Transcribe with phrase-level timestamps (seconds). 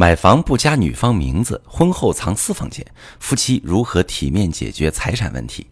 [0.00, 2.86] 买房不加女方名字，婚后藏私房钱，
[3.18, 5.66] 夫妻如何体面解决财产问题？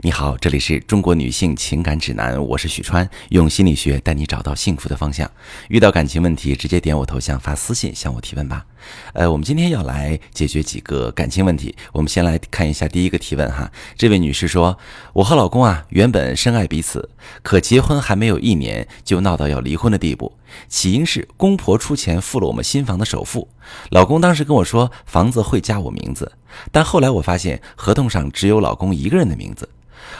[0.00, 5.30] 你好，这里是中国女性情感指南，我是许川，用心理学带你找到幸福的方向。
[5.68, 8.64] 遇到感情问题，直接点我头像发私信向我提问吧。
[9.12, 11.76] 呃，我们今天要来解决几个感情问题。
[11.92, 14.78] 我们先来看一下第一个提问哈，这位女士说
[15.12, 17.10] ：“我和老公啊，原本深爱彼此，
[17.42, 20.32] 可结婚还没有一年，就闹到要离婚的地步。
[20.68, 23.48] 起因是公婆出钱付了我们新房的首付，
[23.90, 26.32] 老公当时跟我说房子会加我名字，
[26.70, 29.68] 但后来我发现合同上只有老公一个人的名字。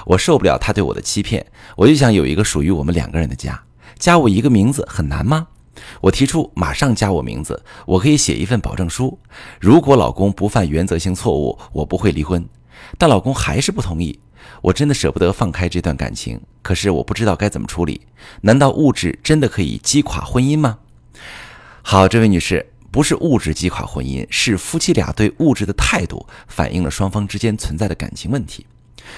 [0.04, 1.46] 我受不了他对我的欺骗，
[1.76, 3.62] 我就想有一个属于我们两个人的家。
[3.98, 5.46] 加我一个名字很难吗？”
[6.00, 9.18] 我提出马上加我名字，我可以写一份保证书。
[9.60, 12.44] 如果老公不犯原则性错误，我不会离婚。
[12.96, 14.18] 但老公还是不同意，
[14.62, 16.40] 我真的舍不得放开这段感情。
[16.62, 18.00] 可是我不知道该怎么处理。
[18.40, 20.78] 难道物质真的可以击垮婚姻吗？
[21.82, 28.66] 好，这位女士，不是物质击垮婚姻，是夫妻俩对物质的态度反映了双方之间存在的感情问题。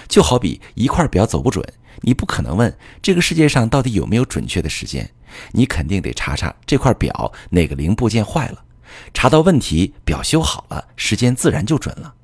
[0.09, 1.65] 就好比一块表走不准，
[2.01, 5.09] 你不可能问这个世界上到底有没有准确的时间。
[5.53, 8.65] 你肯定得查查这块表哪个零部件坏了，
[9.15, 12.15] 查到问题，表修好了，时间自然就准了。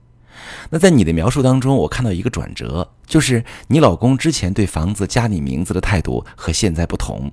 [0.71, 7.31] 那在你的描述当中，我看到一个转折，就是你老公之前对房子加你名字的态度和现在不同。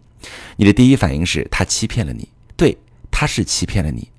[0.57, 2.29] 你的第一反应是他欺骗了你，
[3.21, 4.09] 他是欺骗了你。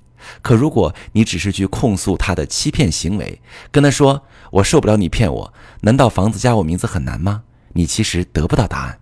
[0.42, 3.40] 可如果你只是去控诉他的欺骗行为，
[3.72, 7.42] 跟他说我受不了你骗我，难道房子加我名字很难吗？
[7.72, 9.00] 你其实得不到答案。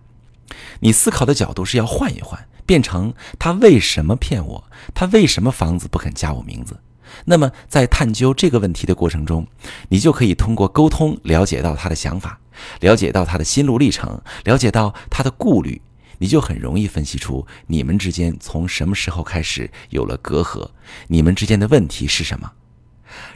[0.79, 4.63] 你思考的角度是要换一换，变成他为什么骗我？
[4.95, 6.79] 他为什么房子不肯加我名字？
[7.25, 9.45] 那么在探究这个问题的过程中，
[9.89, 12.39] 你就可以通过沟通了解到他的想法，
[12.79, 15.79] 了解到他的心路历程，了解到他的顾虑，
[16.21, 20.69] 你就很容易分析出你们之间从什么时候开始有了隔阂，
[21.07, 22.51] 你们之间的问题是什么？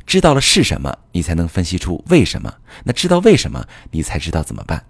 [0.05, 2.53] 知道了是什么，你才能分析出为什么。
[2.83, 4.85] 那知道为什么，你才知道怎么办。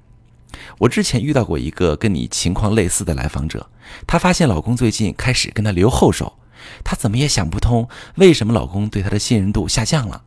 [0.79, 3.69] 我之前遇到过一个跟你情况类似的来访者，
[4.05, 6.37] 她发现老公最近开始跟她留后手，
[6.83, 10.21] 她怎么也想不通为什么老公对她的信任度下降了。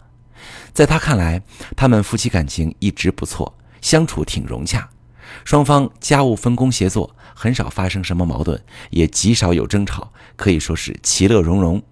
[0.73, 1.43] 在她看来，
[1.77, 4.89] 他们夫妻感情一直不错，相处挺融洽，
[5.45, 11.83] 双方家务分工协作，很少发生什么矛盾，也极少有争吵，可以说是其乐融融。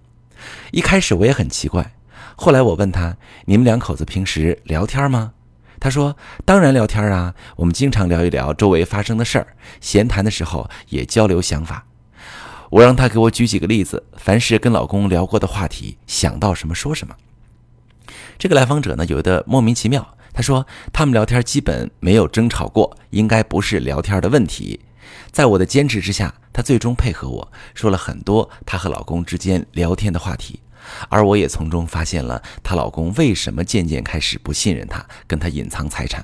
[0.71, 1.95] 一开始我也很奇怪，
[2.37, 3.17] 后来我问他
[3.47, 5.33] ：“你们两口子平时聊天吗？”
[5.81, 11.87] 他说：“当然聊天啊，我们经常聊一聊周围发生的事儿，闲谈的时候也交流想法。
[12.71, 17.15] 我让他给我举几个例子，凡是跟老公聊过的话题，想到什么说什么。”
[18.39, 20.16] 这个来访者呢，有的莫名其妙。
[20.37, 24.79] 他说：“他们聊天基本没有争吵过，应该不是聊天的问题。”
[25.33, 30.61] 在我的坚持之下，她最终配合我说了很多她和老公之间聊天的话题。
[31.09, 36.23] 而我也从中发现了她老公为什么渐渐开始不信任她，跟她隐藏财产。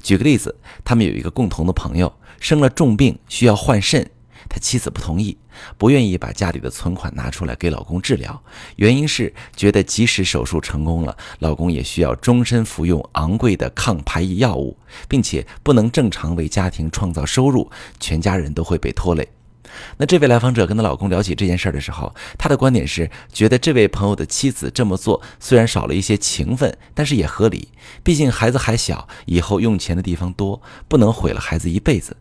[0.00, 4.08] 举个例子，他们有一个共同的朋友生了重病，需要换肾，
[4.48, 5.36] 他妻子不同意，
[5.78, 8.42] 不愿意把家里的存款拿出来给老公治疗，
[8.76, 14.76] 原因是觉得即使手术成功了，老公也需要终身服用昂贵的抗排异药物，
[15.08, 19.28] 并且不能正常为家庭创造收入，全家人都会被拖累。
[19.96, 27.68] 那这位来访者跟她老公聊起这件事的时候，她的观点是觉得这位朋友的妻子这么做虽然少了一些情分，但是也合理。
[28.04, 32.16] 毕竟孩子还小，以后用钱的地方多，不能毁了孩子一辈子。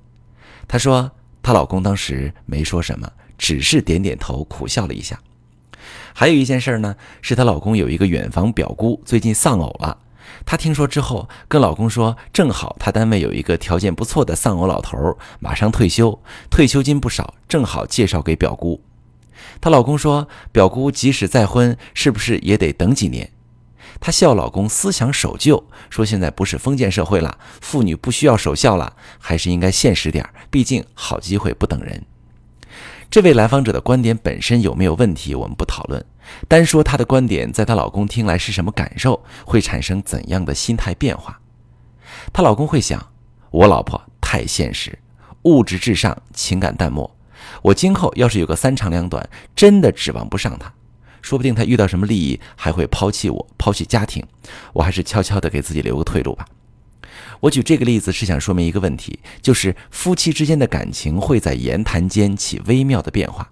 [0.68, 1.12] 她说
[1.44, 5.20] 她老公当时没说什么，只是点点头，苦笑了一下。
[6.16, 9.98] 还有一件事呢，是她老公有一个远房表姑最近丧偶了。
[10.46, 16.18] 她听说之后，跟老公说：“正好她单位有一个条件不错的丧偶老头，马上退休，
[16.50, 18.82] 退休金不少，正好介绍给表姑。”
[19.60, 23.30] 她老公说：“表姑即使再婚，是不是也得等几年？”
[24.00, 32.06] 她笑老公思想守旧，说：“现在不是封建社会了，妇女不需要守孝了，还是应该现实点毕竟好机会不等人。”
[33.10, 36.04] 这位来访者的观点本身有没有问题，我们不讨论。
[36.48, 41.40] 单说她的观点，在她老公听来是什么感受，会产生怎样的心态变化？
[42.32, 43.12] 她老公会想：
[43.52, 44.98] 我老婆太现实，
[45.44, 47.16] 物质至上，情感淡漠。
[47.62, 50.74] 我今后要是有个三长两短，真的指望不上她。
[51.24, 54.24] 说不定他遇到什么利益，还会抛弃我，抛弃家庭。
[54.74, 56.46] 我还是悄悄地给自己留个退路吧。
[57.40, 63.50] 我举这个例子是想说明一个问题，就是夫妻之间的感情会在言谈间起微妙的变化。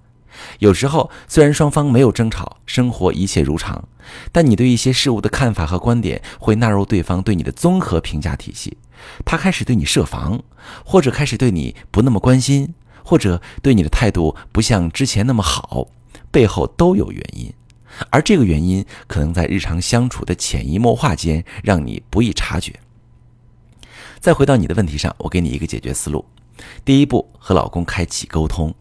[0.59, 3.87] 有时候虽然双方没有争吵，生活一切如常，
[4.31, 8.77] 但你对一些事物的看法和观点会纳入对方对你的综合评价体系。
[9.25, 10.41] 他开始对你设防，
[10.85, 12.73] 或者开始对你不那么关心，
[13.03, 15.87] 或者对你的态度不像之前那么好，
[16.31, 17.53] 背后都有原因。
[18.09, 22.79] 而这个原因可能在日常相处的潜移默化间让你不易察觉。
[24.19, 26.25] 再回到你的问题上，我给你一个解决思路：
[26.85, 28.73] 第一步，和老公开启沟通，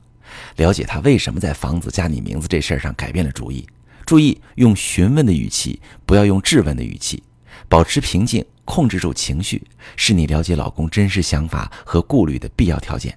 [0.57, 3.67] 了解他为什么在房子加你名字这事儿上改变了主意。
[4.05, 7.23] 注意用询问的语气，不要用质问的语气，
[7.69, 9.63] 保持平静，控制住情绪，
[9.97, 13.17] 是你了解老公真实想法和顾虑的必要条件。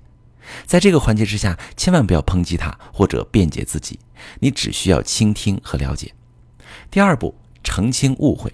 [0.66, 4.00] 在这个环节之下，千万不要抨击他或者辩解自己，
[4.40, 6.14] 你只需要倾听和了解。
[6.90, 8.52] 第二步，澄清误会，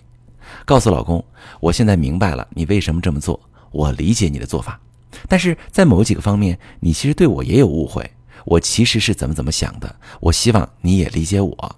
[0.65, 1.23] 告诉老公，
[1.59, 3.39] 我现在明白了你为什么这么做，
[3.71, 4.79] 我理解你的做法，
[5.27, 8.11] 但是在某几个方面，你其实对我也有误会，
[8.45, 11.75] 我其实是怎么怎么想的，我希望你也理解我。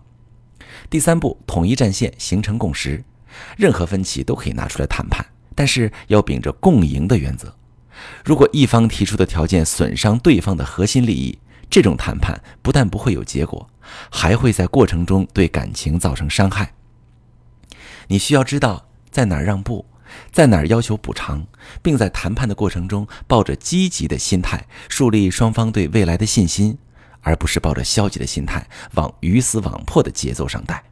[0.90, 3.04] 第三步，统一战线，形成共识。
[3.56, 5.25] 任何分歧都可以拿出来谈判，
[5.56, 7.56] 但是要秉着共赢的原则。
[8.24, 11.38] 如果一方提出的条件损伤对方的核心利益，
[11.69, 13.69] 这种谈判不但不会有结果，
[14.09, 16.74] 还会在过程中对感情造成伤害。
[18.07, 19.86] 你需要知道在哪儿让步，
[20.31, 21.45] 在哪儿要求补偿，
[21.81, 26.77] 并在谈判的过程中抱着积极的心态，树立双方对未来的信心。
[27.24, 30.83] 而不是抱着消极的心态往鱼死网破的节奏上带。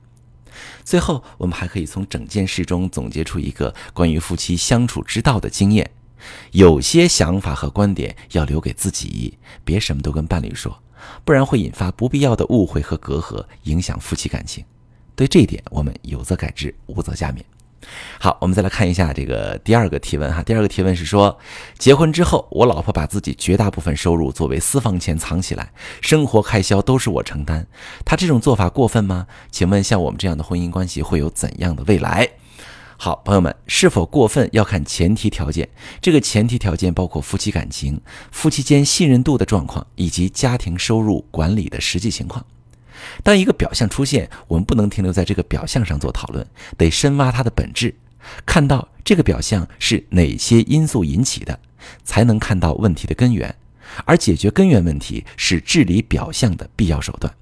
[0.83, 5.89] 最后，我们还可以从整件事中总结出一个关于夫妻相处之道的经验：
[6.51, 10.81] 有些想法和观点要留给自己，别什么都跟伴侣说，
[11.23, 14.63] 不然会引发不必要的误会和隔阂，影响夫妻感情。
[15.15, 17.39] 对这一点，我们有则改之，无则加勉。
[18.19, 20.43] 好，我们再来看一下这个第二个提问哈。
[20.43, 21.39] 第二个提问是说，
[21.77, 25.71] 结婚之后，我老婆把自己绝大部分收入作为私房钱藏起来，
[26.01, 27.65] 生活开销都是我承担。
[28.05, 29.27] 她这种做法过分吗？
[29.49, 32.29] 请问像我们这样的婚姻关系会有怎样的未来？
[33.01, 35.69] 好，朋友们，是否过分要看前提条件。
[36.01, 42.45] 这个前提条件包括夫妻感情、夫妻间信任度的状况，以及家庭收入管理的实际情况。
[43.23, 46.45] 当一个表象出现，我们不能停留在这个表象上做讨论，
[46.77, 47.95] 得深挖它的本质，
[48.45, 51.57] 看到这个表象是哪些因素引起的，
[52.03, 53.55] 才能看到问题的根源。
[54.03, 57.33] 而解决根源问题是治理表象的必要手段。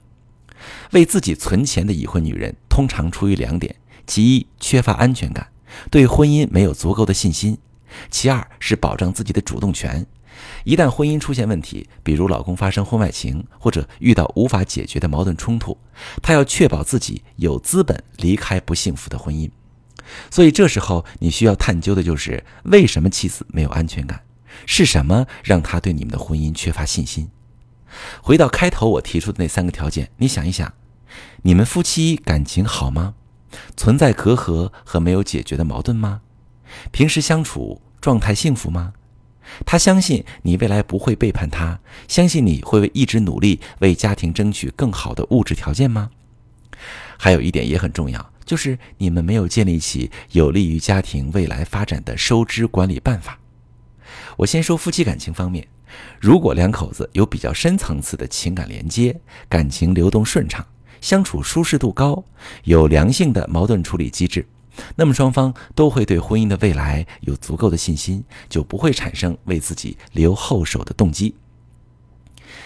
[0.92, 3.76] 为自己存钱的已婚女人通常出于两点：
[4.08, 5.50] 其一，缺乏安全感，
[5.92, 7.58] 对婚姻没有足够的信心；
[8.10, 10.08] 其二是保障自己的主动权。
[10.64, 15.78] 一旦婚姻出现问题，比如老公发生婚外情，或者遇到无法解决的矛盾冲突，
[16.22, 19.50] 她要确保自己有资本离开不幸福的婚姻。
[20.32, 24.22] 所以这时候你需要探究的就是为什么妻子没有安全感，
[24.66, 27.30] 是什么让她对你们的婚姻缺乏信心？
[28.22, 30.72] 回到开头我提出的那三个条件，你想一想，
[31.42, 33.16] 你们夫妻感情好吗？
[33.76, 36.22] 存在隔阂和没有解决的矛盾吗？
[36.92, 38.94] 平时相处状态幸福吗？
[39.66, 46.10] 他相信你未来不会背叛他，相信你会为一直努力为家庭争取更好的物质条件吗？
[47.18, 53.40] 还有一点也很重要，就是你们没有建立起有利于家庭未来发展的收支管理办法。
[54.36, 55.68] 我先说夫妻感情方面，
[56.20, 60.64] 如果两口子有比较深层次的情感连接，感情流动顺畅，
[61.02, 62.24] 相处舒适度高，
[62.64, 64.48] 有良性的矛盾处理机制。
[64.96, 71.36] 那么双方都会对婚姻的未来有足够的信心，就不会产生为自己留后手的动机。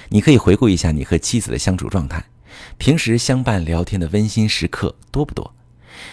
[0.09, 2.25] 你可以回顾一下你和妻子的相处状态，
[2.77, 5.53] 平时相伴聊天的温馨时刻多不多？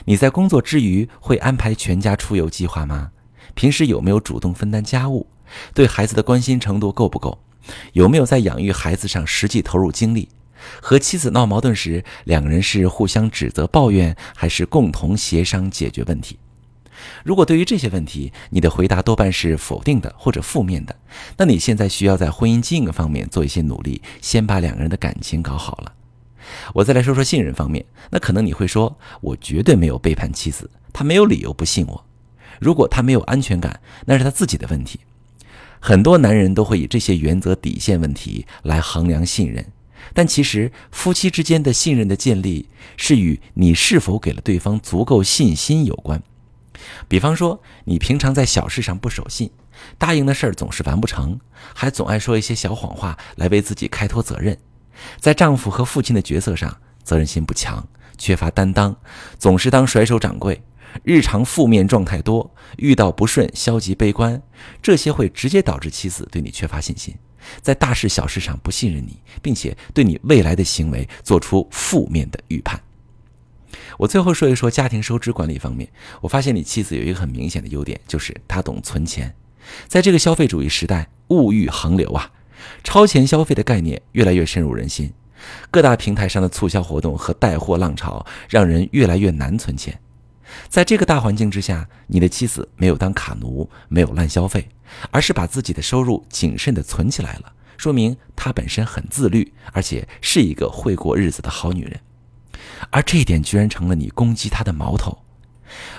[0.05, 3.11] 你在工作之余会安排全家出游计划吗？
[3.54, 5.26] 平时有没有主动分担家务？
[5.75, 7.40] 对孩子的关心程度够不够？
[7.92, 10.28] 有没有在养育孩子上实际投入精力？
[10.81, 16.38] 和妻子闹矛盾时，两个人是互相指责抱怨，还是共同协商解决问题？
[17.25, 20.97] 如果对于这些问题，你的回答多半是否定的或者负面的，
[21.37, 25.93] 那你现在需要在婚姻经营方面做一些努力，先把两个人的感情搞好了。
[26.75, 32.05] 我再来说说信任方面，那可能你会说，我绝对没有背叛妻子，他没有理由不信我。
[32.59, 34.99] 如果他没有安全感，那是他自己的问题。
[35.79, 39.65] 很多男人都会以这些原则底线问题来衡量信任。
[40.14, 46.23] 但其实，夫妻之间的信任的建立是与你是否给了对方足够信心有关。
[47.09, 49.50] 比方说，你平常在小事上不守信，
[49.99, 51.38] 答应的事儿总是完不成，
[51.75, 54.57] 还总爱说一些小谎话来为自己开脱责任，
[55.19, 57.87] 在丈夫和父亲的角色上责任心不强，
[58.17, 58.97] 缺乏担当，
[59.38, 60.62] 总是当甩手掌柜，
[61.02, 64.40] 日常负面状态多，遇到不顺消极悲观，
[64.81, 67.14] 这些会直接导致妻子对你缺乏信心。
[67.61, 72.80] 在大事小事上不信任你，并且对你未来的行为做出负面的预判。
[73.99, 75.88] 我最后说一说家庭收支管理方面，
[76.21, 79.35] 我发现你妻子有一个很明显的优点，就是她懂存钱。
[79.87, 82.30] 在这个消费主义时代，物欲横流啊，
[82.83, 85.12] 超前消费的概念越来越深入人心。
[85.71, 90.00] 各大平台上的促销活动和带货浪潮，让人越来越难存钱。
[90.69, 94.69] 在这个大环境之下，你的妻子没有当卡奴，没有滥消费，
[95.11, 102.00] 而是把自己的收入谨慎地存起来了，说明她本身很自律，而且是一个会过日子的好女人。
[102.90, 105.19] 而这一点居然成了你攻击她的矛头。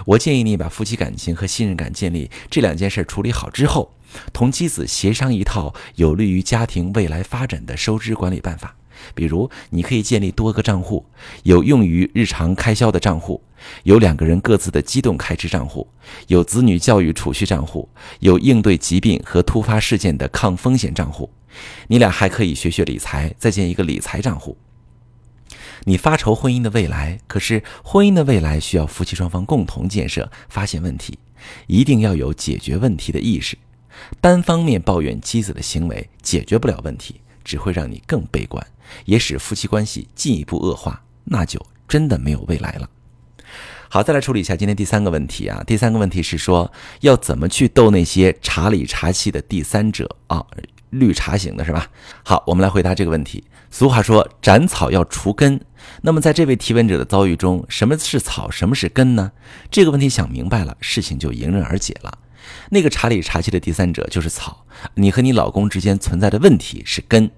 [0.06, 3.94] 我建议你把夫妻感情和信任感建立这两件事处理好之后，
[4.34, 8.76] 同妻子协商一套有利于家庭未来发展的收支管理办法。
[9.14, 11.06] 比如，你可以建立多个账户，
[11.44, 13.42] 有用于日常开销的账户，
[13.84, 15.88] 有两个人各自的机动开支账户，
[16.28, 17.88] 有子女教育储蓄账户，
[18.20, 21.30] 有应对疾病和突发事件的抗风险账户。
[21.88, 24.58] 你俩还可以学学理财，再建一个理财账户。
[25.86, 31.18] 你发愁婚姻的未来，可是婚姻的未来需要夫妻双方共同建设，发现问题，
[31.68, 33.58] 一定要有解决问题的意识。
[34.22, 37.22] 单方面抱怨妻子的行为，解决不了问题。
[37.42, 38.64] 只会让你更悲观，
[39.06, 42.88] 也使夫妻关系进一步恶化，那就真的没有未来了。
[43.92, 45.64] 好，再来处理一下今天第三个问题啊。
[45.66, 50.46] 第三个问题是说，要怎么去斗那些茶里茶气的第三者啊？
[50.92, 51.88] 绿茶型的是吧？
[52.24, 53.44] 好，我们来回答这个问题。
[53.72, 55.60] 俗话说，斩草要除根。
[56.04, 59.32] 那么在这位提问者的遭遇中，什么是草，什么是根呢？
[59.72, 62.20] 这个问题想明白了，事情就迎刃而解了。
[62.70, 67.32] 那个茶里茶气的第三者就是草，你和你老公之间存在的问题是根。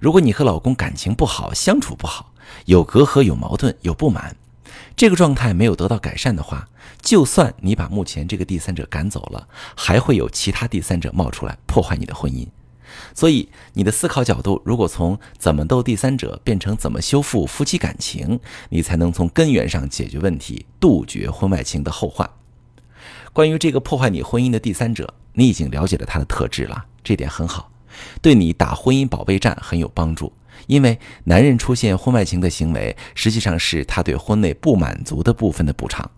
[0.00, 2.32] 如果你和老公感情不好，相处不好，
[2.64, 4.36] 有隔阂、有矛盾、有不满，
[4.96, 6.68] 这个状态没有得到改善的话，
[7.00, 12.46] 就算你把目前这个第三者赶走了，还会有其他第三者冒出来破坏你的婚姻。
[13.14, 22.28] 所以，你的思考角度如果从怎么斗第三者变成怎么修复夫妻感情，你才能从根源上解决问题，杜绝婚外情的后患。
[23.32, 27.70] 关于这个破坏你婚姻的第三者，你已经了解了他的特质了，这点很好。
[28.20, 30.30] 对你打婚姻保卫战很有帮助，
[30.66, 36.10] 因为男人出现婚外情的行为，实际上是他对婚内不满足的部分的补偿。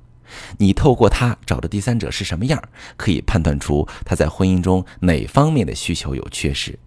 [0.59, 2.63] 你透过他找的第三者是什么样，
[2.97, 6.79] 可以判断出他在婚姻中哪方面的需求有缺失。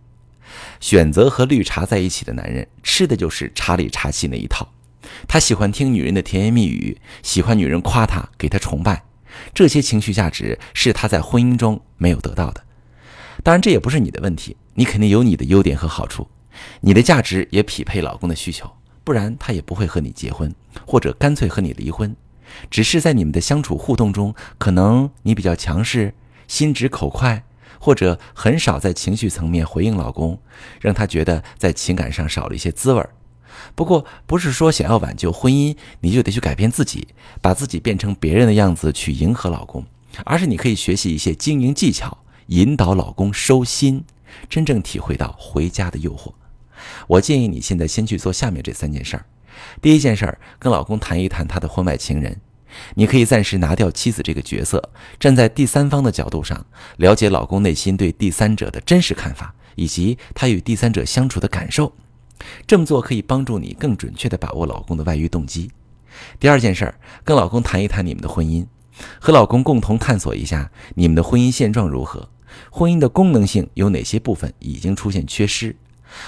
[0.80, 4.68] 选择和绿茶在一起的男人，吃的就是茶里茶气那一套。
[5.28, 9.04] 他喜欢听女人的甜言蜜语，喜欢女人夸他，给他崇拜，
[9.54, 12.64] 这些情绪价值是他在婚姻中没有得到的。
[13.44, 14.58] 当然，这也不是你的问题。
[14.74, 16.28] 你肯定有你的优点和好处，
[16.82, 18.72] 你的价值也匹配老公的需求，
[19.04, 20.54] 不然他也不会和你结婚，
[20.86, 22.16] 或者干脆和你离婚。
[22.70, 26.14] 只是在你们的相处互动中，可能你比较强势、
[26.48, 27.44] 心直口快，
[27.80, 30.40] 或者很少在情绪层面回应老公，
[30.80, 33.06] 让他觉得在情感上少了一些滋味。
[33.76, 37.08] 不过，不是说想要挽救婚姻，你就得去改变自己，
[37.42, 39.86] 把自己变成别人的样子去迎合老公，
[40.24, 44.04] 而是你可以学习一些经营技巧，引导老公收心。
[44.50, 46.34] 真正体会到回家的诱惑，
[47.07, 49.25] 我建议你现在先去做下面这三件事儿。
[49.81, 52.39] 第一件事儿，跟老公谈一谈他的婚外情人。
[52.96, 56.65] 你可以暂时拿掉妻子这个角色，站在第三方的角度上，
[56.98, 61.91] 了解老公内心对第三者的真实看法，以及他与第三者相处的感受。
[62.67, 65.72] 这么做可以帮助你更准确地把握老公的外遇动机。
[66.39, 68.65] 第二件事儿，跟老公谈一谈你们的婚姻，
[69.19, 72.29] 和老公共同探索一下你们的婚姻现状如何。
[72.69, 75.75] 婚姻的功能性有哪些部分已经出现缺失？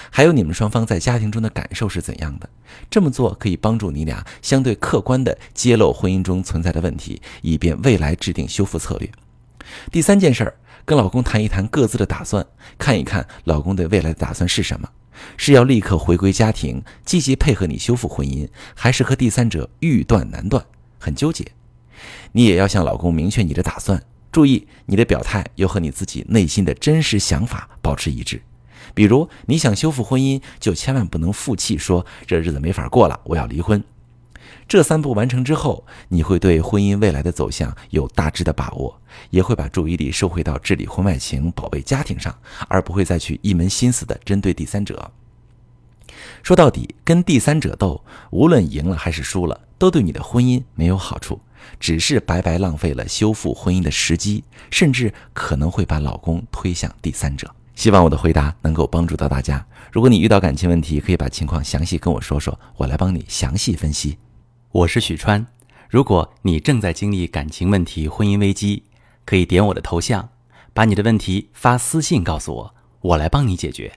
[0.10, 2.50] 还有你们双方在家庭中的感受是怎样的？
[2.90, 9.10] 这么做可以帮助你俩相对客观地揭露婚姻中存在的问题，以便未来制定修复策略。
[9.92, 10.56] 第三件事儿，
[10.86, 12.46] 跟老公谈一谈各自的打算，
[12.78, 14.90] 看一看老公对未来的打算是什么？
[15.36, 20.66] 是要立刻回归家庭，积极配合你修复婚姻，还是和第三者欲断难断，
[20.98, 21.46] 很纠结？
[22.32, 24.02] 你也要向老公明确你的打算。
[24.32, 28.42] 注意，你的表态要和你自己内心的真实想法保持一致。
[28.94, 33.84] 比如，你想修复婚姻，就千万不能负气说这日子没法过了，我要离婚。
[34.68, 39.00] 这三步完成之后，你会对婚姻未来的走向有大致的把握，
[39.32, 42.36] 也会把注意力收回到治理婚外情、保卫家庭上，
[42.68, 45.12] 而不会再去一门心思的针对第三者。
[46.44, 51.40] 说到底，跟第三者斗，无论赢了还是输了，都对你的婚姻没有好处。
[51.80, 57.54] 只是白白浪费了修复婚姻的时机，甚至可能会把老公推向第三者。
[57.80, 59.66] 希望我的回答能够帮助到大家。
[59.90, 64.18] 如果你遇到感情问题，可以把情况详细跟我说说，我来帮你详细分析。
[64.74, 65.48] 我是许川。
[65.88, 68.84] 如果你正在经历感情问题、婚姻危机，
[69.24, 70.28] 可以点我的头像，
[70.74, 73.94] 把你的问题发私信告诉我，我来帮你解决。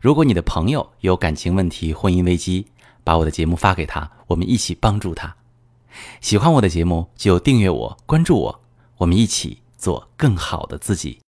[0.00, 2.66] 如果你的朋友有感情问题、婚姻危机，
[3.04, 5.36] 把我的节目发给他，我们一起帮助他。
[6.20, 8.60] 喜欢我的节目就订阅我、关注我，
[8.96, 11.20] 我们一起做更好的自己。